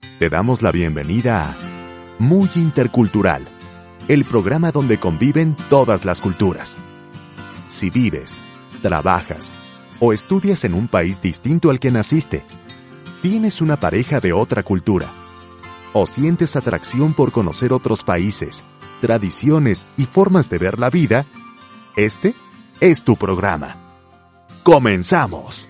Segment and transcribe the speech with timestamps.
[0.00, 1.56] Te damos la bienvenida a
[2.18, 3.44] Muy Intercultural,
[4.08, 6.78] el programa donde conviven todas las culturas.
[7.68, 8.40] Si vives,
[8.80, 9.52] trabajas
[9.98, 12.42] o estudias en un país distinto al que naciste,
[13.20, 15.10] tienes una pareja de otra cultura
[15.92, 18.64] o sientes atracción por conocer otros países,
[19.02, 21.26] tradiciones y formas de ver la vida,
[21.96, 22.34] este
[22.80, 23.76] es tu programa.
[24.62, 25.68] Comenzamos.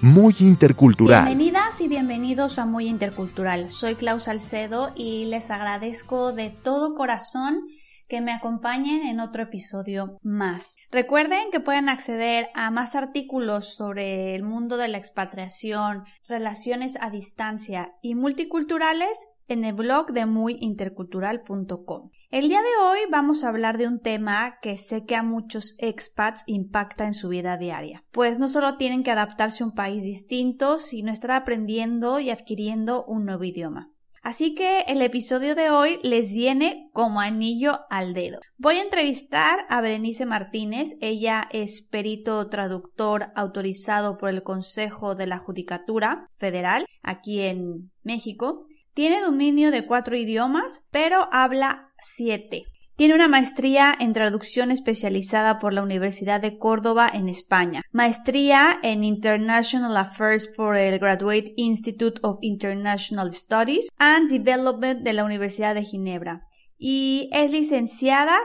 [0.00, 1.51] Muy intercultural.
[1.82, 3.72] Y bienvenidos a Muy Intercultural.
[3.72, 7.66] Soy Klaus Salcedo y les agradezco de todo corazón
[8.08, 10.76] que me acompañen en otro episodio más.
[10.92, 17.10] Recuerden que pueden acceder a más artículos sobre el mundo de la expatriación, relaciones a
[17.10, 22.10] distancia y multiculturales en el blog de muyintercultural.com.
[22.32, 25.74] El día de hoy vamos a hablar de un tema que sé que a muchos
[25.76, 30.02] expats impacta en su vida diaria, pues no solo tienen que adaptarse a un país
[30.02, 33.90] distinto, sino estar aprendiendo y adquiriendo un nuevo idioma.
[34.22, 38.40] Así que el episodio de hoy les viene como anillo al dedo.
[38.56, 40.96] Voy a entrevistar a Berenice Martínez.
[41.02, 48.64] Ella es perito traductor autorizado por el Consejo de la Judicatura Federal aquí en México.
[48.94, 52.64] Tiene dominio de cuatro idiomas, pero habla siete.
[52.96, 59.02] Tiene una maestría en traducción especializada por la Universidad de Córdoba en España, maestría en
[59.02, 65.84] International Affairs por el Graduate Institute of International Studies and Development de la Universidad de
[65.84, 66.46] Ginebra
[66.84, 68.36] y es licenciada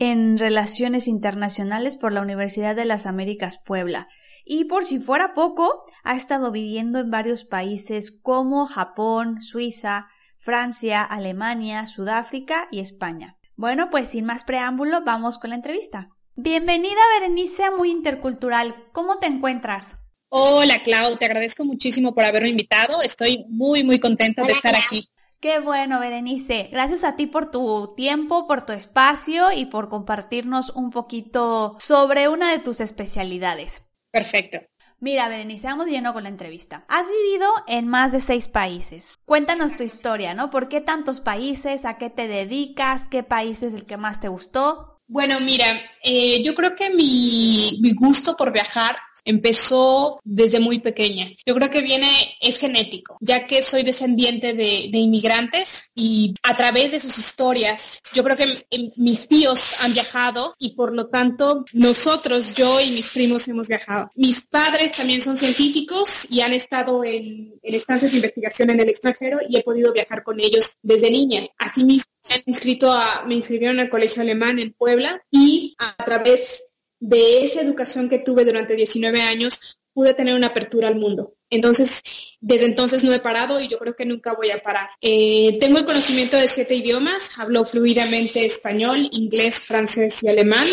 [0.00, 4.08] en Relaciones Internacionales por la Universidad de las Américas Puebla.
[4.44, 10.08] Y por si fuera poco, ha estado viviendo en varios países como Japón, Suiza,
[10.44, 13.38] Francia, Alemania, Sudáfrica y España.
[13.56, 16.10] Bueno, pues sin más preámbulo, vamos con la entrevista.
[16.36, 18.74] Bienvenida Berenice a Muy Intercultural.
[18.92, 19.96] ¿Cómo te encuentras?
[20.28, 23.00] Hola Clau, te agradezco muchísimo por haberme invitado.
[23.00, 25.08] Estoy muy, muy contenta de estar aquí.
[25.40, 26.68] Qué bueno, Berenice.
[26.70, 32.28] Gracias a ti por tu tiempo, por tu espacio y por compartirnos un poquito sobre
[32.28, 33.82] una de tus especialidades.
[34.10, 34.58] Perfecto.
[35.00, 36.84] Mira, Berenice, vamos lleno con la entrevista.
[36.88, 39.12] Has vivido en más de seis países.
[39.24, 40.50] Cuéntanos tu historia, ¿no?
[40.50, 41.84] ¿Por qué tantos países?
[41.84, 43.06] ¿A qué te dedicas?
[43.10, 45.02] ¿Qué país es el que más te gustó?
[45.06, 45.66] Bueno, mira,
[46.02, 51.30] eh, yo creo que mi, mi gusto por viajar empezó desde muy pequeña.
[51.46, 52.08] Yo creo que viene,
[52.40, 58.24] es genético, ya que soy descendiente de, inmigrantes y a través de sus historias, yo
[58.24, 63.46] creo que mis tíos han viajado y por lo tanto nosotros, yo y mis primos
[63.48, 64.10] hemos viajado.
[64.14, 68.88] Mis padres también son científicos y han estado en, en estancias de investigación en el
[68.88, 71.46] extranjero y he podido viajar con ellos desde niña.
[71.58, 76.64] Asimismo, me, inscrito a, me inscribieron al colegio alemán en Puebla y a través
[77.04, 79.60] de esa educación que tuve durante 19 años,
[79.92, 81.34] pude tener una apertura al mundo.
[81.50, 82.02] Entonces,
[82.40, 84.88] desde entonces no he parado y yo creo que nunca voy a parar.
[85.02, 90.66] Eh, tengo el conocimiento de siete idiomas, hablo fluidamente español, inglés, francés y alemán,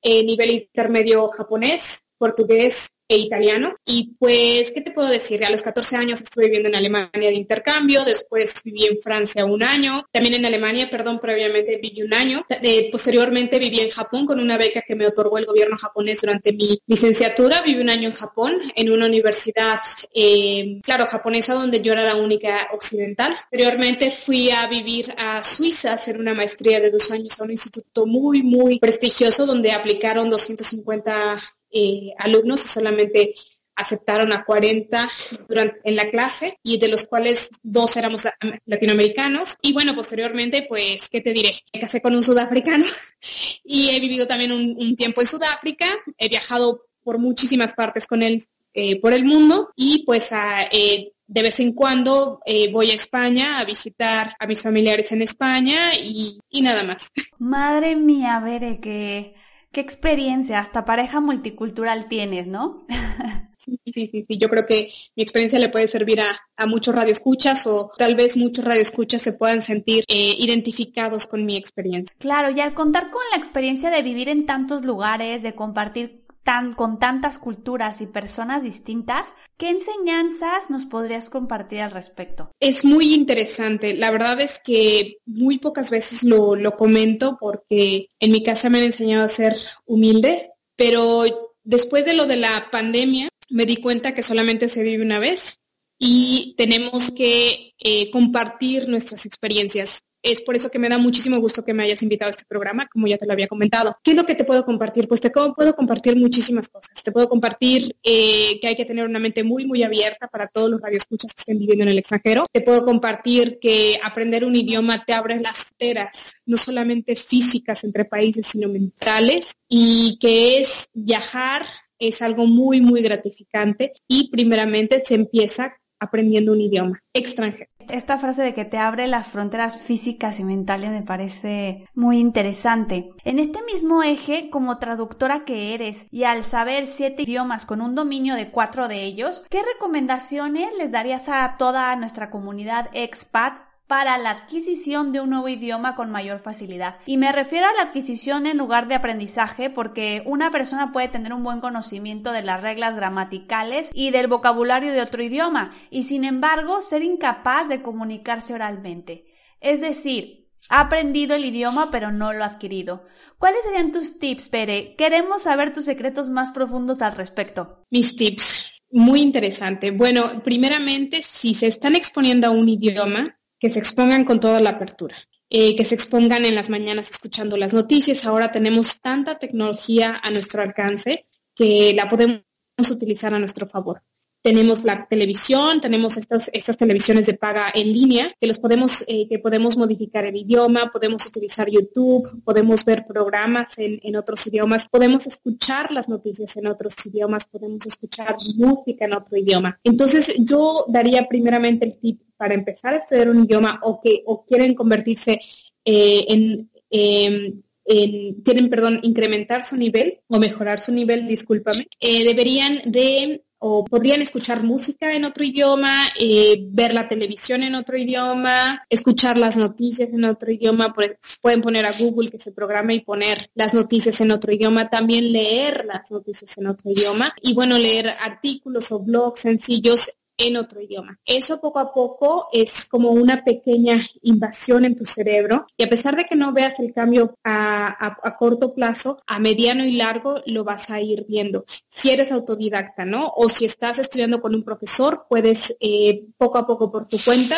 [0.00, 3.74] eh, nivel intermedio japonés, portugués, e italiano.
[3.84, 5.44] Y pues, ¿qué te puedo decir?
[5.44, 9.62] A los 14 años estuve viviendo en Alemania de intercambio, después viví en Francia un
[9.62, 12.44] año, también en Alemania, perdón, previamente viví un año.
[12.48, 16.52] Eh, posteriormente viví en Japón con una beca que me otorgó el gobierno japonés durante
[16.52, 17.62] mi licenciatura.
[17.62, 19.80] Viví un año en Japón, en una universidad,
[20.14, 23.34] eh, claro, japonesa, donde yo era la única occidental.
[23.34, 27.50] Posteriormente fui a vivir a Suiza, a hacer una maestría de dos años a un
[27.50, 31.36] instituto muy, muy prestigioso, donde aplicaron 250
[31.72, 33.34] eh, alumnos solamente
[33.74, 35.10] aceptaron a 40
[35.48, 38.28] durante, en la clase y de los cuales dos éramos
[38.66, 39.56] latinoamericanos.
[39.62, 41.54] Y bueno, posteriormente, pues, ¿qué te diré?
[41.72, 42.84] Me casé con un sudafricano
[43.64, 45.86] y he vivido también un, tiempo en Sudáfrica.
[46.18, 50.30] He viajado por muchísimas partes con él eh, por el mundo y pues
[50.70, 52.40] eh, de vez en cuando
[52.72, 57.10] voy a España a visitar a mis familiares en España y, y nada más.
[57.38, 59.34] Madre mía, Bere, que
[59.72, 62.86] qué experiencia, hasta pareja multicultural tienes, ¿no?
[63.64, 64.38] Sí, sí, sí, sí.
[64.38, 68.36] Yo creo que mi experiencia le puede servir a, a muchos radioescuchas o tal vez
[68.36, 72.12] muchos radioescuchas se puedan sentir eh, identificados con mi experiencia.
[72.18, 76.72] Claro, y al contar con la experiencia de vivir en tantos lugares, de compartir tan,
[76.72, 82.50] con tantas culturas y personas distintas, ¿qué enseñanzas nos podrías compartir al respecto?
[82.60, 83.94] Es muy interesante.
[83.94, 88.78] La verdad es que muy pocas veces lo, lo comento porque en mi casa me
[88.78, 89.56] han enseñado a ser
[89.86, 91.24] humilde, pero
[91.64, 95.58] después de lo de la pandemia me di cuenta que solamente se vive una vez
[95.98, 100.00] y tenemos que eh, compartir nuestras experiencias.
[100.22, 102.86] Es por eso que me da muchísimo gusto que me hayas invitado a este programa,
[102.88, 103.96] como ya te lo había comentado.
[104.02, 105.08] ¿Qué es lo que te puedo compartir?
[105.08, 107.02] Pues te puedo compartir muchísimas cosas.
[107.02, 110.70] Te puedo compartir eh, que hay que tener una mente muy, muy abierta para todos
[110.70, 112.46] los radioescuchas que estén viviendo en el extranjero.
[112.52, 118.04] Te puedo compartir que aprender un idioma te abre las fronteras, no solamente físicas entre
[118.04, 121.66] países, sino mentales, y que es viajar
[121.98, 127.70] es algo muy, muy gratificante y primeramente se empieza aprendiendo un idioma extranjero.
[127.88, 133.10] Esta frase de que te abre las fronteras físicas y mentales me parece muy interesante.
[133.24, 137.94] En este mismo eje, como traductora que eres y al saber siete idiomas con un
[137.94, 144.16] dominio de cuatro de ellos, ¿qué recomendaciones les darías a toda nuestra comunidad expat para
[144.18, 146.96] la adquisición de un nuevo idioma con mayor facilidad.
[147.06, 151.32] Y me refiero a la adquisición en lugar de aprendizaje porque una persona puede tener
[151.32, 156.24] un buen conocimiento de las reglas gramaticales y del vocabulario de otro idioma y sin
[156.24, 159.26] embargo ser incapaz de comunicarse oralmente.
[159.60, 163.04] Es decir, ha aprendido el idioma pero no lo ha adquirido.
[163.38, 164.94] ¿Cuáles serían tus tips, Pere?
[164.96, 167.84] Queremos saber tus secretos más profundos al respecto.
[167.90, 168.62] Mis tips.
[168.90, 169.90] Muy interesante.
[169.90, 174.70] Bueno, primeramente, si se están exponiendo a un idioma, que se expongan con toda la
[174.70, 175.16] apertura,
[175.48, 178.26] eh, que se expongan en las mañanas escuchando las noticias.
[178.26, 182.42] Ahora tenemos tanta tecnología a nuestro alcance que la podemos
[182.90, 184.02] utilizar a nuestro favor
[184.42, 189.28] tenemos la televisión, tenemos estas, estas televisiones de paga en línea, que los podemos, eh,
[189.28, 194.86] que podemos modificar el idioma, podemos utilizar YouTube, podemos ver programas en, en, otros idiomas,
[194.88, 199.78] podemos escuchar las noticias en otros idiomas, podemos escuchar música en otro idioma.
[199.84, 204.44] Entonces yo daría primeramente el tip para empezar a estudiar un idioma o que o
[204.44, 205.40] quieren convertirse
[205.84, 212.24] eh, en, em, en, quieren, perdón, incrementar su nivel o mejorar su nivel, discúlpame, eh,
[212.24, 217.96] deberían de o podrían escuchar música en otro idioma, eh, ver la televisión en otro
[217.96, 223.00] idioma, escuchar las noticias en otro idioma, pueden poner a Google que se programa y
[223.00, 227.78] poner las noticias en otro idioma, también leer las noticias en otro idioma y bueno,
[227.78, 231.18] leer artículos o blogs sencillos en otro idioma.
[231.24, 236.16] Eso poco a poco es como una pequeña invasión en tu cerebro y a pesar
[236.16, 240.90] de que no veas el cambio a, corto plazo, a mediano y largo lo vas
[240.90, 241.64] a ir viendo.
[241.88, 243.32] Si eres autodidacta, ¿no?
[243.36, 247.56] O si estás estudiando con un profesor, puedes eh, poco a poco por tu cuenta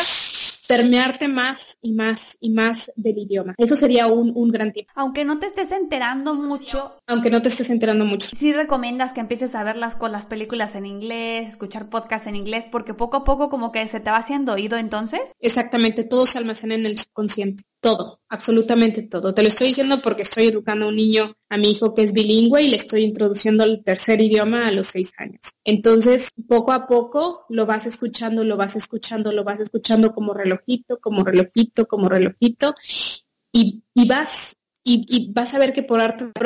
[0.67, 3.55] permearte más y más y más del idioma.
[3.57, 4.87] Eso sería un, un gran tip.
[4.95, 6.97] Aunque no te estés enterando mucho.
[7.07, 8.29] Aunque no te estés enterando mucho.
[8.35, 12.65] Sí recomiendas que empieces a ver las, las películas en inglés, escuchar podcasts en inglés,
[12.71, 15.21] porque poco a poco como que se te va haciendo oído entonces.
[15.39, 17.63] Exactamente, todo se almacena en el subconsciente.
[17.85, 19.35] Todo, absolutamente todo.
[19.35, 22.13] Te lo estoy diciendo porque estoy educando a un niño, a mi hijo que es
[22.13, 25.53] bilingüe y le estoy introduciendo el tercer idioma a los seis años.
[25.63, 30.97] Entonces, poco a poco lo vas escuchando, lo vas escuchando, lo vas escuchando como relojito,
[30.99, 32.73] como relojito, como relojito
[33.51, 34.55] y, y vas
[34.87, 35.99] y, vas a ver que por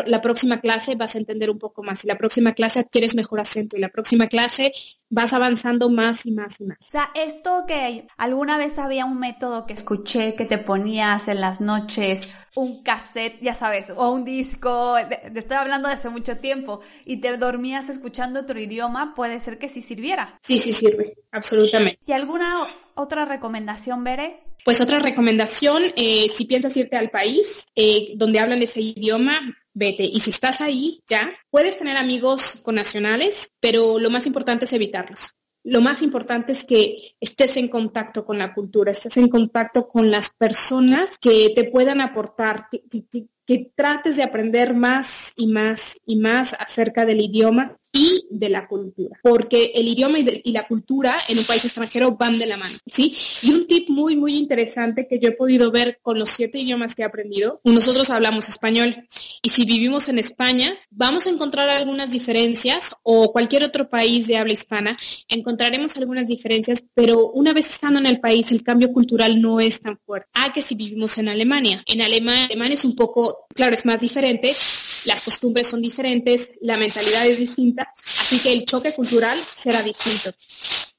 [0.07, 3.41] la próxima clase vas a entender un poco más y la próxima clase adquieres mejor
[3.41, 4.71] acento y la próxima clase
[5.09, 6.77] vas avanzando más y más y más.
[6.79, 11.41] O sea, esto que alguna vez había un método que escuché que te ponías en
[11.41, 16.37] las noches un cassette, ya sabes, o un disco, te estoy hablando de hace mucho
[16.37, 20.37] tiempo, y te dormías escuchando otro idioma, puede ser que sí sirviera.
[20.41, 21.99] Sí, sí sirve, absolutamente.
[22.05, 24.48] ¿Y alguna otra recomendación, Bere?
[24.65, 30.03] Pues otra recomendación, eh, si piensas irte al país eh, donde hablan ese idioma, vete.
[30.03, 34.73] Y si estás ahí ya, puedes tener amigos con nacionales, pero lo más importante es
[34.73, 35.31] evitarlos.
[35.63, 40.09] Lo más importante es que estés en contacto con la cultura, estés en contacto con
[40.09, 42.83] las personas que te puedan aportar, que,
[43.45, 48.67] que trates de aprender más y más y más acerca del idioma y de la
[48.67, 52.75] cultura, porque el idioma y, la cultura en un país extranjero van de la mano,
[52.85, 53.15] ¿sí?
[53.41, 56.95] Y un tip muy, muy interesante que yo he podido ver con los siete idiomas
[56.95, 59.07] que he aprendido, nosotros hablamos español
[59.41, 64.37] y si vivimos en España, vamos a encontrar algunas diferencias o cualquier otro país de
[64.37, 69.41] habla hispana, encontraremos algunas diferencias, pero una vez estando en el país, el cambio cultural
[69.41, 70.29] no es tan fuerte.
[70.33, 71.83] Ah, que si vivimos en Alemania.
[71.87, 74.53] En Alemania, Alemania es un poco, claro, es más diferente,
[75.05, 77.78] las costumbres son diferentes, la mentalidad es distinta,
[78.19, 80.31] así que el choque cultural será distinto.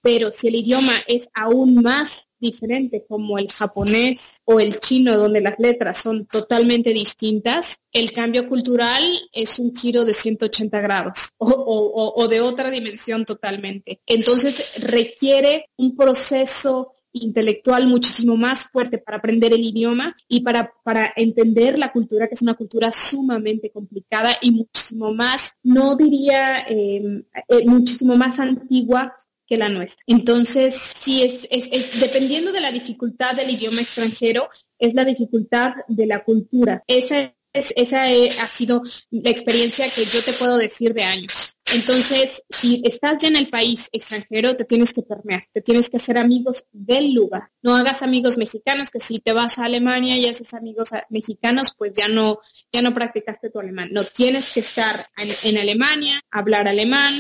[0.03, 5.43] Pero si el idioma es aún más diferente como el japonés o el chino, donde
[5.43, 12.27] las letras son totalmente distintas, el cambio cultural es un giro de 180 grados o,
[12.29, 14.01] de otra dimensión totalmente.
[14.07, 21.13] Entonces requiere un proceso intelectual muchísimo más fuerte para aprender el idioma y para, para
[21.17, 27.25] entender la cultura, que es una cultura sumamente complicada y muchísimo más, no diría em,
[27.49, 29.15] eh, muchísimo más antigua
[29.47, 30.05] que la nuestra.
[30.07, 34.49] Entonces, sí, es, es, dependiendo de la dificultad del idioma extranjero,
[34.79, 36.85] es la dificultad de la cultura.
[36.87, 41.57] Esa esa ha sido la experiencia que yo te puedo decir de años.
[41.75, 45.99] Entonces, si estás ya en el país extranjero, te tienes que permear, te tienes que
[45.99, 47.51] hacer amigos del lugar.
[47.63, 51.93] No hagas amigos mexicanos, que si te vas a Alemania y haces amigos mexicanos, pues
[51.95, 52.41] ya no,
[52.73, 53.91] ya no practicaste tu alemán.
[53.93, 57.13] No, tienes que estar en, Alemania, hablar alemán,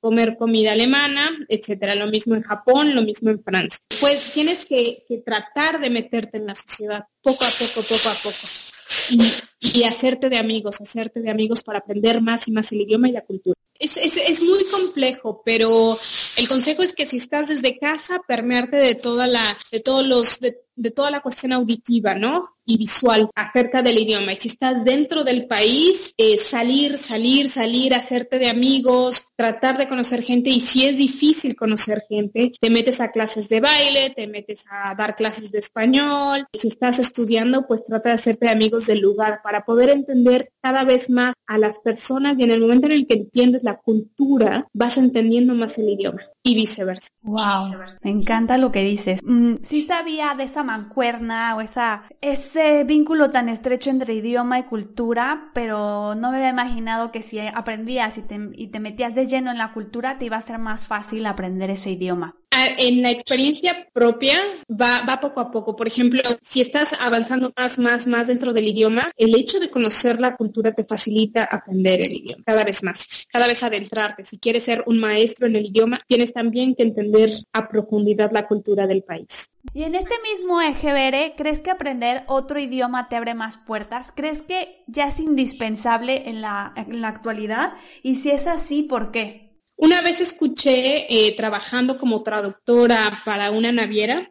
[0.00, 1.94] comer comida alemana, etcétera.
[1.94, 3.80] Lo mismo en Japón, lo mismo en Francia.
[4.00, 8.69] Pues tienes que tratar de meterte en la sociedad poco a poco, poco a poco
[9.10, 13.12] y, hacerte de amigos, hacerte de amigos para aprender más y más el idioma y
[13.12, 13.58] la cultura.
[13.80, 15.98] Es, es, muy complejo, pero
[16.36, 20.38] el consejo es que si estás desde casa, permearte de toda la, de todos los,
[20.80, 22.56] de toda la cuestión auditiva, ¿no?
[22.64, 24.32] Y visual acerca del idioma.
[24.32, 29.88] Y si estás dentro del país, eh, salir, salir, salir, hacerte de amigos, tratar de
[29.88, 30.48] conocer gente.
[30.48, 34.94] Y si es difícil conocer gente, te metes a clases de baile, te metes a
[34.94, 36.46] dar clases de español.
[36.58, 40.84] Si estás estudiando, pues trata de hacerte de amigos del lugar para poder entender cada
[40.84, 44.66] vez más a las personas y en el momento en el que entiendes la cultura,
[44.72, 47.08] vas entendiendo más el idioma y viceversa.
[47.22, 47.70] Wow,
[48.02, 49.20] me encanta lo que dices.
[49.22, 54.64] Mm, sí sabía de esa mancuerna o esa, ese vínculo tan estrecho entre idioma y
[54.64, 59.26] cultura, pero no me había imaginado que si aprendías y te, y te metías de
[59.26, 62.36] lleno en la cultura, te iba a ser más fácil aprender ese idioma.
[62.52, 65.76] En la experiencia propia va, poco a poco.
[65.76, 70.20] Por ejemplo, si estás avanzando más, más, más dentro del idioma, el hecho de conocer
[70.20, 74.24] la cultura te facilita aprender el idioma cada vez más, cada vez adentrarte.
[74.24, 78.48] Si quieres ser un maestro en el idioma, tienes también que entender a profundidad la
[78.48, 79.48] cultura del país.
[79.72, 84.10] Y en este mismo eje, Bere, ¿crees que aprender otro idioma te abre más puertas?
[84.12, 87.74] ¿Crees que ya es indispensable en la actualidad?
[88.02, 89.49] Y si es así, ¿por qué?
[89.82, 94.30] Una vez escuché, eh, trabajando como traductora para una naviera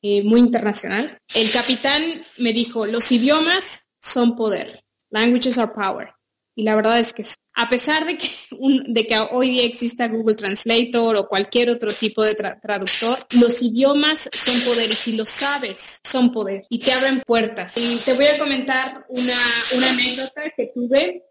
[0.00, 2.02] eh, muy internacional, el capitán
[2.38, 6.14] me dijo, los idiomas son poder, languages are power.
[6.54, 8.26] Y la verdad es que a pesar de que,
[8.88, 14.30] de que hoy día exista Google Translator o cualquier otro tipo de traductor, los idiomas
[14.32, 17.76] son poder y si lo sabes, son poder y te abren puertas.
[17.76, 19.36] Y te voy a comentar una,
[19.76, 21.22] una anécdota que tuve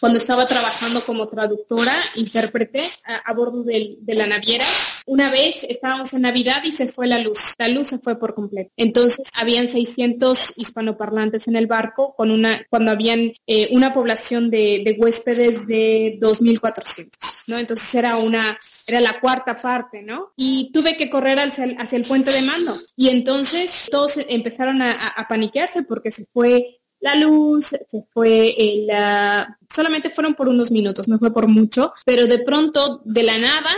[0.00, 4.64] cuando estaba trabajando como traductora, intérprete a, bordo de la naviera.
[5.06, 7.54] Una vez estábamos en Navidad y se fue la luz.
[7.58, 8.70] La luz se fue por completo.
[8.76, 14.96] Entonces habían 600 hispanoparlantes en el barco con una, cuando habían eh, una población de,
[14.98, 17.10] huéspedes de 2.400,
[17.46, 17.58] ¿no?
[17.58, 20.32] Entonces era una, era la cuarta parte, ¿no?
[20.36, 22.74] Y tuve que correr hacia el, hacia el puente de mando.
[22.96, 28.90] Y entonces todos empezaron a, a paniquearse porque se fue la luz, se fue el,
[29.68, 33.70] solamente fueron por unos minutos, no fue por mucho, pero de pronto, de la nada,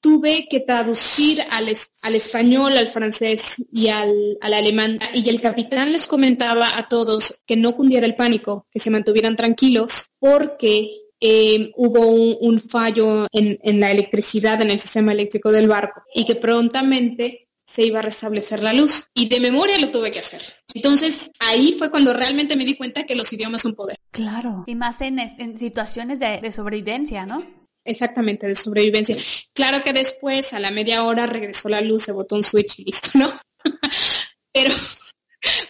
[0.00, 1.66] tuve que traducir al,
[2.02, 4.98] al español, al francés y al, al, alemán.
[5.14, 9.36] Y el capitán les comentaba a todos que no cundiera el pánico, que se mantuvieran
[9.36, 16.02] tranquilos, porque eh, hubo un, fallo en, la electricidad, en el sistema eléctrico del barco,
[16.14, 19.04] y que prontamente se iba a restablecer la luz.
[19.14, 20.42] Y de memoria lo tuve que hacer.
[20.74, 23.96] Entonces ahí fue cuando realmente me di cuenta que los idiomas son poder.
[24.10, 24.64] Claro.
[24.66, 27.44] Y más en, en situaciones de, de sobrevivencia, ¿no?
[27.84, 29.16] Exactamente, de sobrevivencia.
[29.54, 32.84] Claro que después, a la media hora, regresó la luz, se botó un switch y
[32.84, 33.28] listo, ¿no?
[34.52, 34.74] Pero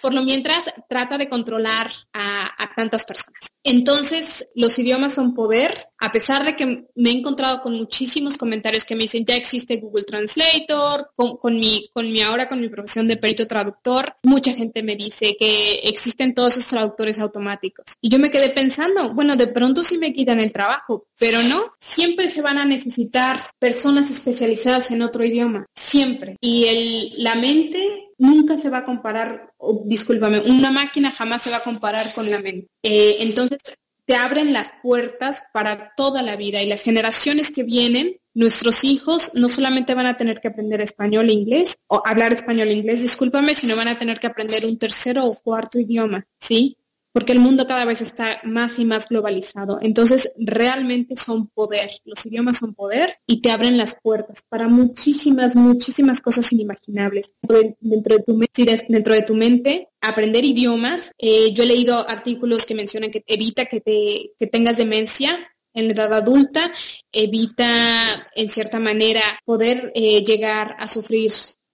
[0.01, 3.49] por lo mientras trata de controlar a, tantas personas.
[3.63, 8.85] Entonces, los idiomas son poder, a pesar de que me he encontrado con muchísimos comentarios
[8.85, 13.07] que me dicen, ya existe Google Translator, con, mi, con mi ahora con mi profesión
[13.07, 17.85] de perito traductor, mucha gente me dice que existen todos esos traductores automáticos.
[18.01, 21.73] Y yo me quedé pensando, bueno, de pronto sí me quitan el trabajo, pero no,
[21.79, 26.37] siempre se van a necesitar personas especializadas en otro idioma, siempre.
[26.41, 29.53] Y el, la mente nunca se va a comparar,
[29.85, 32.69] discúlpame, una máquina jamás se va a comparar con la mente.
[32.83, 33.59] Eh, entonces,
[34.05, 39.33] te abren las puertas para toda la vida y las generaciones que vienen, nuestros hijos
[39.35, 43.01] no solamente van a tener que aprender español e inglés, o hablar español e inglés,
[43.01, 46.77] discúlpame, sino van a tener que aprender un tercero o cuarto idioma, ¿sí?
[47.13, 49.79] Porque el mundo cada vez está más y más globalizado.
[49.83, 51.91] Entonces, realmente son poder.
[52.05, 57.33] Los idiomas son poder y te abren las puertas para muchísimas, muchísimas cosas inimaginables.
[57.81, 58.39] Dentro de tu,
[58.89, 61.13] dentro de tu mente, aprender idiomas.
[61.19, 65.39] Eh, yo he leído artículos que mencionan que evita que, te, que tengas demencia,
[65.73, 66.73] en la edad adulta,
[67.13, 71.31] evita en cierta manera poder eh, llegar a sufrir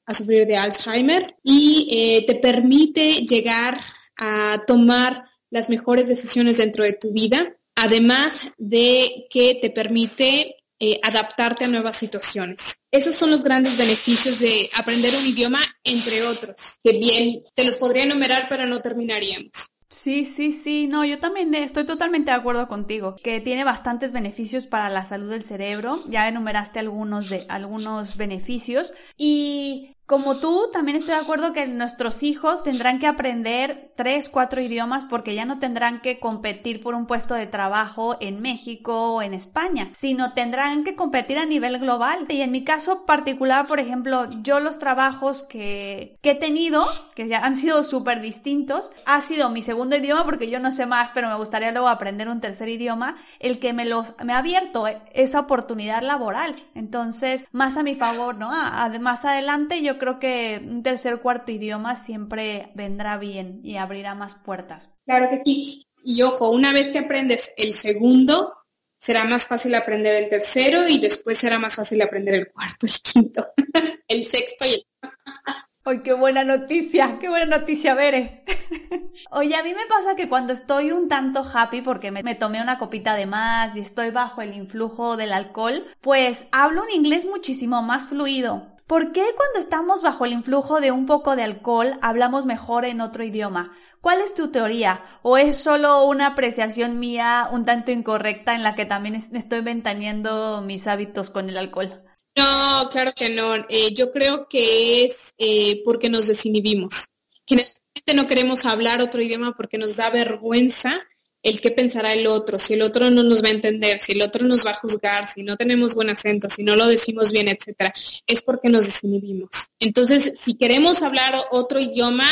[0.06, 3.78] a sufrir de Alzheimer y eh, te permite llegar
[4.16, 11.00] a tomar las mejores decisiones dentro de tu vida, además de que te permite eh,
[11.02, 12.76] adaptarte a nuevas situaciones.
[12.90, 17.78] Esos son los grandes beneficios de aprender un idioma, entre otros, que bien te los
[17.78, 19.70] podría enumerar, pero no terminaríamos.
[19.88, 24.66] Sí, sí, sí, no, yo también estoy totalmente de acuerdo contigo, que tiene bastantes beneficios
[24.66, 30.96] para la salud del cerebro, ya enumeraste algunos de algunos beneficios y como tú, también
[30.96, 35.58] estoy de acuerdo que nuestros hijos tendrán que aprender tres, cuatro idiomas porque ya no
[35.58, 40.84] tendrán que competir por un puesto de trabajo en México o en España, sino tendrán
[40.84, 42.26] que competir a nivel global.
[42.28, 46.86] Y en mi caso particular, por ejemplo, yo los trabajos que, he tenido,
[47.16, 50.86] que ya han sido súper distintos, ha sido mi segundo idioma porque yo no sé
[50.86, 54.38] más, pero me gustaría luego aprender un tercer idioma, el que me, los, me ha
[54.38, 56.62] abierto esa oportunidad laboral.
[56.74, 58.52] Entonces, más a mi favor, ¿no?
[59.00, 64.34] Más adelante yo creo que un tercer cuarto idioma siempre vendrá bien y abrirá más
[64.34, 64.90] puertas.
[65.04, 65.86] Claro que sí.
[66.04, 68.54] Y ojo, una vez que aprendes el segundo,
[68.98, 72.92] será más fácil aprender el tercero y después será más fácil aprender el cuarto, el
[72.92, 73.48] quinto,
[74.08, 74.86] el sexto y el...
[75.84, 77.16] ¡Ay, qué buena noticia!
[77.20, 78.44] ¡Qué buena noticia, Bere!
[79.30, 82.60] Oye, a mí me pasa que cuando estoy un tanto happy porque me, me, tomé
[82.60, 87.24] una copita de más y estoy bajo el influjo del alcohol, pues hablo un inglés
[87.24, 88.75] muchísimo más fluido.
[88.86, 93.00] ¿Por qué cuando estamos bajo el influjo de un poco de alcohol hablamos mejor en
[93.00, 93.76] otro idioma?
[94.00, 95.02] ¿Cuál es tu teoría?
[95.22, 100.62] ¿O es solo una apreciación mía un tanto incorrecta en la que también estoy ventaneando
[100.64, 102.04] mis hábitos con el alcohol?
[102.36, 103.56] No, claro que no.
[103.68, 107.08] Eh, yo creo que es eh, porque nos desinhibimos.
[107.44, 111.02] Generalmente no queremos hablar otro idioma porque nos da vergüenza
[111.46, 114.22] el qué pensará el otro, si el otro no nos va a entender, si el
[114.22, 117.46] otro nos va a juzgar, si no tenemos buen acento, si no lo decimos bien,
[117.46, 117.94] etcétera,
[118.26, 119.70] es porque nos desinhibimos.
[119.78, 122.28] Entonces, si queremos hablar otro idioma,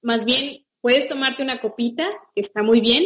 [0.00, 3.04] más bien puedes tomarte una copita, que está muy bien,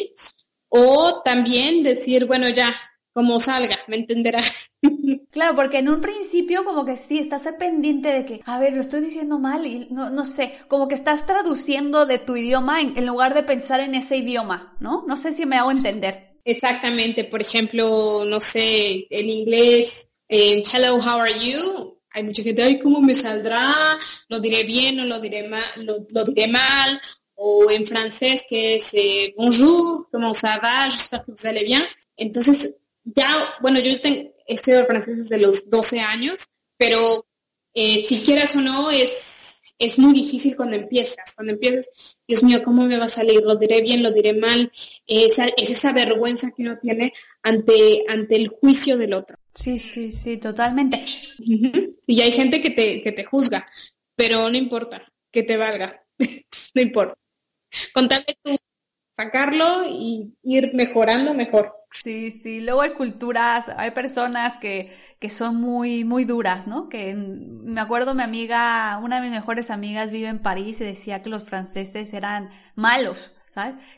[0.68, 2.78] o también decir, bueno, ya,
[3.14, 4.42] como salga, me entenderá.
[5.30, 8.80] Claro, porque en un principio como que sí, estás pendiente de que, a ver, lo
[8.80, 13.06] estoy diciendo mal y no, no sé, como que estás traduciendo de tu idioma en,
[13.06, 15.04] lugar de pensar en ese idioma, ¿no?
[15.06, 16.38] No sé si me hago entender.
[16.44, 21.98] Exactamente, por ejemplo, no sé, en inglés, hello, how are you?
[22.12, 23.74] Hay mucha gente, ay, ¿cómo me saldrá?
[24.28, 25.64] ¿Lo diré bien o lo diré mal?
[25.76, 27.00] Lo, diré mal?
[27.34, 30.88] O en francés, que es eh, bonjour, comment ça va?
[30.88, 31.84] J'espère que vous allez bien.
[32.16, 37.26] Entonces, ya, bueno, yo tengo, estudiado francés desde los 12 años, pero
[37.74, 41.34] eh, si quieras o no, es, es muy difícil cuando empiezas.
[41.34, 41.88] Cuando empiezas,
[42.26, 43.42] Dios mío, ¿cómo me va a salir?
[43.42, 44.02] ¿Lo diré bien?
[44.02, 44.72] ¿Lo diré mal?
[45.06, 45.38] es
[45.70, 49.38] esa vergüenza que uno tiene ante, ante el juicio del otro.
[49.54, 51.04] Sí, sí, sí, totalmente.
[51.38, 53.66] Y hay gente que te, que te juzga,
[54.14, 56.04] pero no importa, que te valga,
[56.74, 57.18] no importa.
[57.92, 58.56] Contame tú,
[59.16, 61.74] sacarlo y ir mejorando mejor.
[61.90, 64.86] Sí, sí, luego hay culturas, hay personas que,
[65.18, 66.88] que son muy, muy duras, ¿no?
[66.88, 71.22] Que me acuerdo mi amiga, una de mis mejores amigas vive en París y decía
[71.22, 73.32] que los franceses eran malos,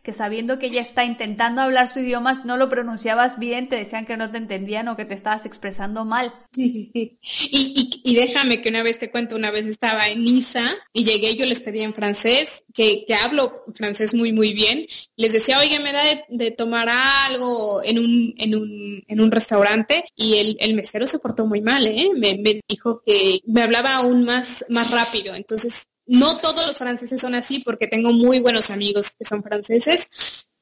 [0.03, 4.07] que sabiendo que ella está intentando hablar su idioma, no lo pronunciabas bien, te decían
[4.07, 6.33] que no te entendían o que te estabas expresando mal.
[7.51, 11.45] Y, déjame que una vez te cuento, una vez estaba en Niza y llegué, yo
[11.45, 14.87] les pedí en francés, que, hablo francés muy, muy bien.
[15.17, 20.05] Les decía, oye, me da de, tomar algo en un, en un, en un restaurante
[20.17, 22.11] y el, el mesero se portó muy mal, ¿eh?
[22.17, 25.35] Me, me dijo que me hablaba aún más, más rápido.
[25.35, 30.09] Entonces, no todos los franceses son así porque tengo muy buenos amigos que son franceses,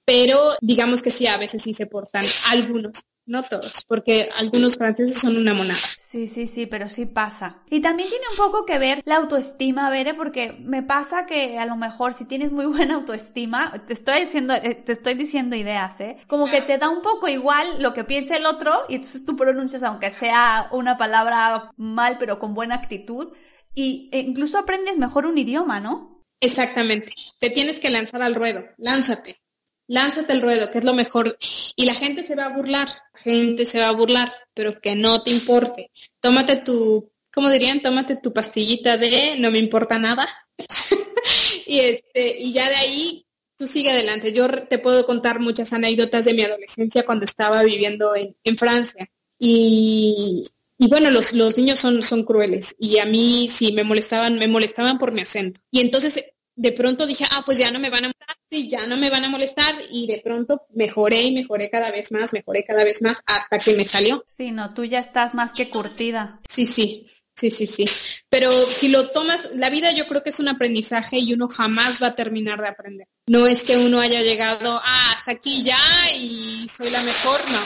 [0.04, 5.20] pero digamos que sí, a veces sí se portan algunos, no todos, porque algunos franceses
[5.20, 5.80] son una monada.
[5.98, 7.62] Sí, sí, sí, pero sí pasa.
[7.70, 11.66] Y también tiene un poco que ver la autoestima, Bere, porque me pasa que a
[11.66, 16.00] lo mejor si tienes muy buena autoestima, te estoy diciendo, eh, te estoy diciendo ideas,
[16.00, 16.18] ¿eh?
[16.28, 19.36] Como que te da un poco igual lo que piense el otro y entonces tú
[19.36, 23.32] pronuncias aunque sea una palabra mal, pero con buena actitud
[23.76, 26.24] y e incluso aprendes mejor un idioma, ¿no?
[26.40, 27.12] Exactamente.
[27.38, 28.64] Te tienes que lanzar al ruedo.
[28.78, 29.40] Lánzate.
[29.86, 31.38] Lánzate al ruedo, que es lo mejor.
[31.76, 32.88] Y la gente se va a burlar.
[33.14, 35.90] La gente se va a burlar, pero que no te importe.
[36.20, 37.82] Tómate tu, ¿cómo dirían?
[37.82, 40.26] Tómate tu pastillita de no me importa nada.
[41.66, 44.32] y este, y ya de ahí tú sigue adelante.
[44.32, 49.08] Yo te puedo contar muchas anécdotas de mi adolescencia cuando estaba viviendo en, Francia.
[49.38, 50.44] Y,
[50.78, 54.98] bueno, los, los niños son, son crueles y a mí sí me molestaban, me molestaban
[54.98, 55.60] por mi acento.
[55.70, 56.22] Y entonces
[56.56, 59.10] de pronto dije, ah, pues ya no me van a molestar, sí, ya no me
[59.10, 63.02] van a molestar y de pronto mejoré y mejoré cada vez más, mejoré cada vez
[63.02, 64.24] más hasta que me salió.
[64.36, 66.40] Sí, no, tú ya estás más que curtida.
[66.48, 67.84] Sí, sí, sí, sí, sí.
[68.30, 72.02] Pero si lo tomas, la vida yo creo que es un aprendizaje y uno jamás
[72.02, 73.08] va a terminar de aprender.
[73.26, 75.78] No es que uno haya llegado, ah, hasta aquí ya
[76.16, 77.60] y soy la mejor, no,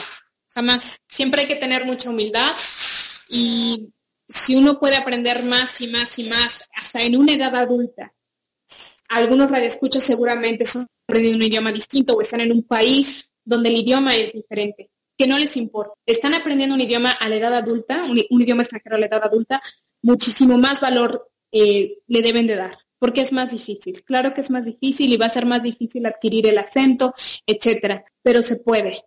[0.49, 0.99] jamás.
[1.09, 2.53] Siempre hay que tener mucha humildad
[3.31, 3.93] y
[4.27, 8.13] si uno puede aprender más y más y más, hasta en una edad adulta,
[9.09, 13.77] algunos radioescuchos seguramente son aprendiendo un idioma distinto o están en un país donde el
[13.77, 15.93] idioma es diferente, que no les importa.
[16.05, 19.61] Están aprendiendo un idioma a la edad adulta, un, idioma extranjero a la edad adulta,
[20.01, 24.03] muchísimo más valor eh, le deben de dar, porque es más difícil.
[24.03, 27.13] Claro que es más difícil y va a ser más difícil adquirir el acento,
[27.45, 29.03] etcétera, pero se puede.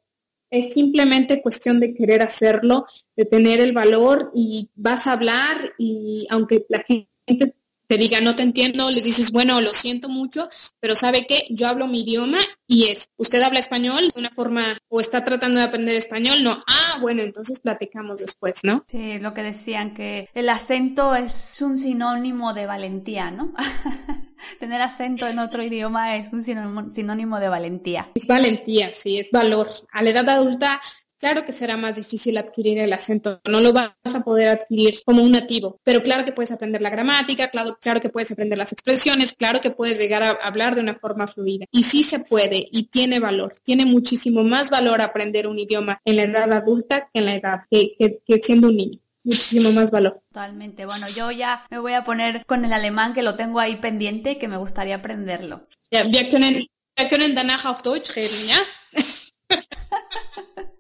[0.51, 6.27] Es simplemente cuestión de querer hacerlo, de tener el valor y vas a hablar y
[6.31, 7.55] aunque la gente
[7.87, 10.49] te diga no te entiendo, les dices, bueno, lo siento mucho,
[10.81, 14.79] pero sabe que yo hablo mi idioma y es, usted habla español de una forma
[14.89, 18.85] o está tratando de aprender español, no, ah, bueno, entonces platicamos después, ¿no?
[18.89, 23.53] Sí, lo que decían, que el acento es un sinónimo de valentía, ¿no?
[24.61, 28.11] Tener acento en otro idioma es un sinónimo de valentía.
[28.15, 29.69] Es valentía, sí, es valor.
[29.91, 30.81] A la edad adulta
[31.25, 35.23] Claro que será más difícil adquirir el acento, no lo vas a poder adquirir como
[35.23, 38.73] un nativo, pero claro que puedes aprender la gramática, claro, claro que puedes aprender las
[38.73, 41.65] expresiones, claro que puedes llegar a hablar de una forma fluida.
[41.71, 46.17] Y sí se puede y tiene valor, tiene muchísimo más valor aprender un idioma en
[46.17, 50.21] la edad adulta que en la edad que, siendo un niño muchísimo más valor.
[50.29, 50.85] Totalmente.
[50.85, 54.37] Bueno, yo ya me voy a poner con el alemán que lo tengo ahí pendiente
[54.37, 55.67] que me gustaría aprenderlo.
[55.91, 56.67] Ja, wir können,
[56.99, 58.59] wir können danach auf Deutsch reden, ¿ya?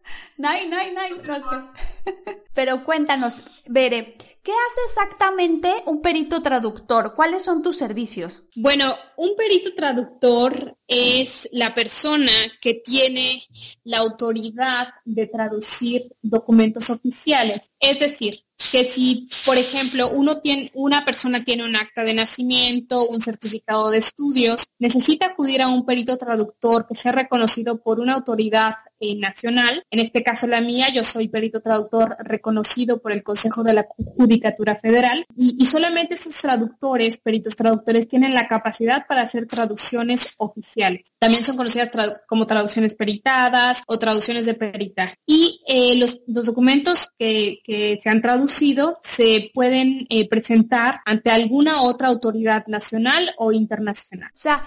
[2.54, 7.14] Pero cuéntanos, Bere, ¿qué hace exactamente un perito traductor?
[7.14, 8.42] ¿Cuáles son tus servicios?
[8.54, 13.42] Bueno, un perito traductor es la persona que tiene
[13.84, 17.70] la autoridad de traducir documentos oficiales.
[17.80, 23.08] Es decir, que si, por ejemplo, uno tiene, una persona tiene un acta de nacimiento,
[23.08, 28.14] un certificado de estudios, necesita acudir a un perito traductor que sea reconocido por una
[28.14, 29.84] autoridad eh, nacional.
[29.90, 33.86] En este caso la mía, yo soy perito traductor reconocido por el Consejo de la
[34.16, 41.12] Judicatura Federal y, solamente esos traductores, peritos traductores, tienen la capacidad para hacer traducciones oficiales.
[41.18, 41.90] También son conocidas
[42.28, 45.16] como traducciones peritadas o traducciones de peritaje.
[45.26, 48.53] Y eh, los, los, documentos que, que se han traducido
[49.02, 54.30] se pueden eh, presentar ante alguna otra autoridad nacional o internacional.
[54.34, 54.64] O sea,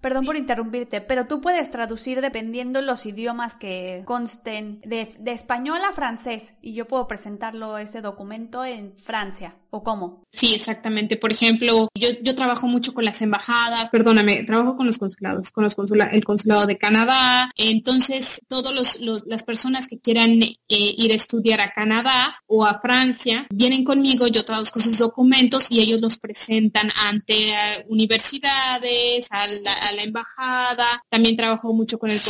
[0.00, 5.80] perdón por interrumpirte, pero tú puedes traducir dependiendo los idiomas que consten de, de español
[5.88, 9.54] a francés y yo puedo presentarlo ese documento en Francia.
[9.70, 10.24] ¿O cómo?
[10.32, 11.18] Sí, exactamente.
[11.18, 15.64] Por ejemplo, yo, yo trabajo mucho con las embajadas, perdóname, trabajo con los consulados, con
[15.64, 17.50] los consula, el consulado de Canadá.
[17.54, 22.80] Entonces, todas los, las personas que quieran eh, ir a estudiar a Canadá o a
[22.80, 23.17] Francia,
[23.50, 30.02] vienen conmigo, yo traduzco sus documentos y ellos los presentan ante eh, universidades, a la,
[30.02, 32.20] embajada, también trabajo mucho con el,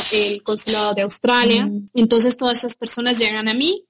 [0.43, 1.87] consulado de Australia, mm.
[1.93, 3.85] entonces todas estas personas llegan a mí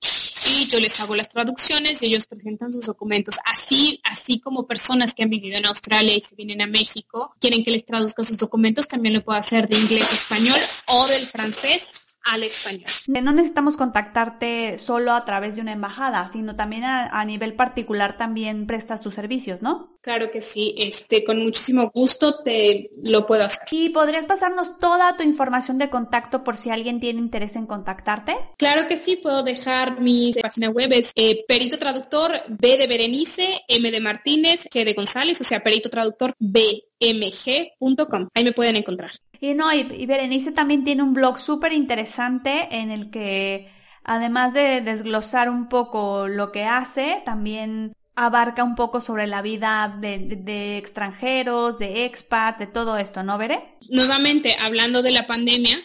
[0.49, 3.37] y yo les hago las traducciones y ellos presentan sus documentos.
[3.45, 7.63] Así, así como personas que han vivido en Australia y se vienen a México, quieren
[7.63, 11.25] que les traduzca sus documentos, también lo puedo hacer de inglés a español o del
[11.25, 12.85] francés al español.
[13.07, 18.65] No necesitamos contactarte solo a través de una embajada, sino también a, nivel particular también
[18.67, 19.97] prestas tus servicios, ¿no?
[20.01, 23.67] Claro que sí, este, con muchísimo gusto te lo puedo hacer.
[23.71, 28.35] ¿Y podrías pasarnos toda tu información de contacto por si alguien tiene interés en contactarte?
[28.57, 33.61] Claro que sí, puedo dejar mi página web, es eh, Perito Traductor B de Berenice,
[33.67, 38.29] M de Martínez, G de González, o sea, Perito Traductor bmg.com.
[38.33, 39.11] Ahí me pueden encontrar.
[39.41, 43.71] Y no, y, Berenice también tiene un blog súper interesante en el que,
[44.03, 49.97] además de desglosar un poco lo que hace, también abarca un poco sobre la vida
[50.01, 53.77] de, extranjeros, de expats, de todo esto, ¿no, Bere?
[53.87, 55.81] Nuevamente, hablando de la pandemia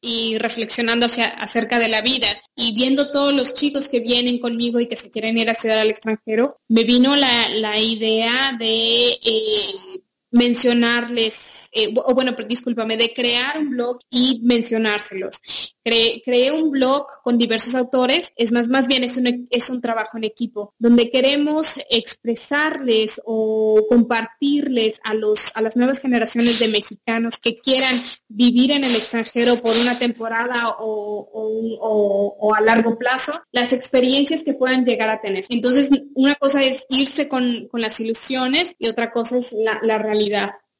[0.00, 4.80] y reflexionando hacia, acerca de la vida y viendo todos los chicos que vienen conmigo
[4.80, 10.00] y que se quieren ir a estudiar al extranjero, me vino la, idea de eh,
[10.36, 15.40] mencionarles, eh, o bueno, discúlpame, de crear un blog y mencionárselos.
[15.82, 20.18] creé un blog con diversos autores, es más, más bien es un, es un trabajo
[20.18, 27.38] en equipo, donde queremos expresarles o compartirles a, los, a las nuevas generaciones de mexicanos
[27.38, 34.42] que quieran vivir en el extranjero por una temporada o, a largo plazo, las experiencias
[34.42, 35.46] que puedan llegar a tener.
[35.48, 40.25] Entonces, una cosa es irse con, las ilusiones y otra cosa es la realidad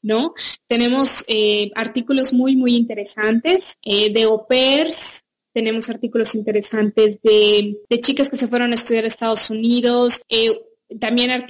[0.02, 0.34] ¿no?
[0.66, 4.46] Tenemos eh, artículos muy, muy interesantes eh, de au
[5.52, 10.60] tenemos artículos interesantes de, chicas que se fueron a estudiar a Estados Unidos, eh,
[11.00, 11.46] también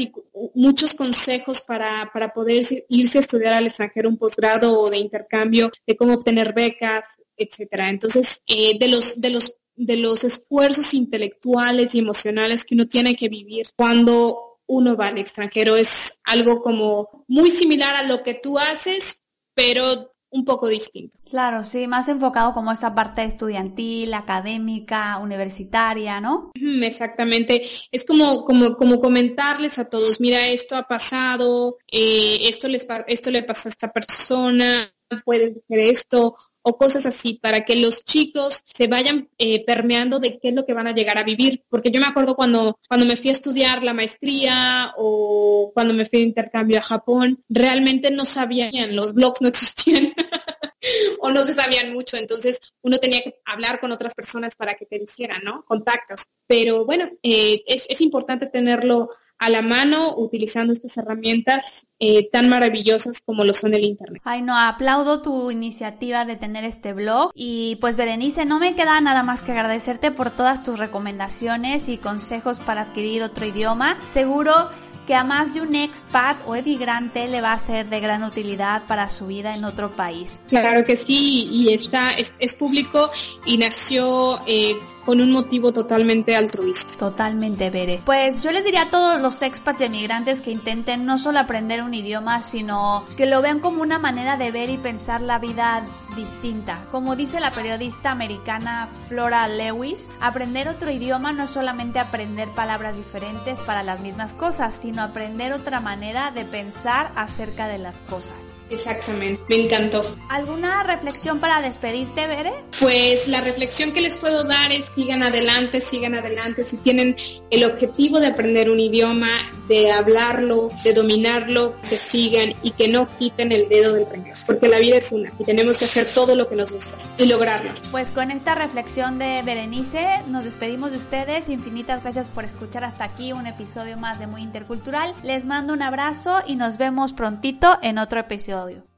[0.54, 5.96] muchos consejos para, poder irse a estudiar al extranjero un posgrado o de intercambio, de
[5.96, 7.04] cómo obtener becas,
[7.36, 7.90] etcétera.
[7.90, 13.28] Entonces, de los, de los de los esfuerzos intelectuales y emocionales que uno tiene que
[13.28, 15.76] vivir cuando uno va al extranjero.
[15.76, 19.22] Es algo como muy similar a lo que tú haces,
[19.54, 21.18] pero un poco distinto.
[21.30, 26.52] Claro, sí, más enfocado como esa parte estudiantil, académica, universitaria, ¿no?
[26.54, 27.62] Exactamente.
[27.90, 33.30] Es como, como, como comentarles a todos, mira, esto ha pasado, eh, esto, les, esto
[33.30, 34.92] le pasó a esta persona,
[35.24, 36.36] puedes hacer esto,
[36.68, 40.66] o cosas así, para que los chicos se vayan eh, permeando de qué es lo
[40.66, 41.62] que van a llegar a vivir.
[41.68, 46.06] Porque yo me acuerdo cuando, cuando me fui a estudiar la maestría o cuando me
[46.06, 50.12] fui de intercambio a Japón, realmente no sabían, los blogs no existían.
[51.20, 54.86] o no se sabían mucho, entonces uno tenía que hablar con otras personas para que
[54.86, 55.64] te dijeran, ¿no?
[55.64, 56.26] Contactos.
[56.48, 62.48] Pero bueno, eh, es, es importante tenerlo a la mano utilizando estas herramientas eh, tan
[62.48, 64.22] maravillosas como lo son el Internet.
[64.24, 69.00] Ay, no, aplaudo tu iniciativa de tener este blog y pues Berenice, no me queda
[69.00, 73.98] nada más que agradecerte por todas tus recomendaciones y consejos para adquirir otro idioma.
[74.06, 74.70] Seguro
[75.06, 78.82] que a más de un expat o emigrante le va a ser de gran utilidad
[78.86, 80.40] para su vida en otro país.
[80.48, 83.10] Claro que sí, y está, es, público
[83.44, 84.74] y nació eh,
[85.06, 86.96] con un motivo totalmente altruista.
[86.98, 88.02] Totalmente, Bere.
[88.04, 91.84] Pues yo les diría a todos los expats y emigrantes que intenten no solo aprender
[91.84, 95.86] un idioma, sino que lo vean como una manera de ver y pensar la vida
[96.16, 96.86] distinta.
[96.90, 102.96] Como dice la periodista americana Flora Lewis, aprender otro idioma no es solamente aprender palabras
[102.96, 108.55] diferentes para las mismas cosas, sino aprender otra manera de pensar acerca de las cosas.
[108.70, 110.16] Exactamente, me encantó.
[110.28, 112.52] ¿Alguna reflexión para despedirte, Bere?
[112.80, 116.66] Pues la reflexión que les puedo dar es sigan adelante, sigan adelante.
[116.66, 117.16] Si tienen
[117.50, 119.30] el objetivo de aprender un idioma,
[119.68, 124.36] de hablarlo, de dominarlo, que sigan y que no quiten el dedo del renglón.
[124.46, 127.26] Porque la vida es una y tenemos que hacer todo lo que nos gusta y
[127.26, 127.70] lograrlo.
[127.90, 131.48] Pues con esta reflexión de Berenice, nos despedimos de ustedes.
[131.48, 135.14] Infinitas gracias por escuchar hasta aquí un episodio más de Muy Intercultural.
[135.22, 138.55] Les mando un abrazo y nos vemos prontito en otro episodio.
[138.56, 138.95] Petróleo.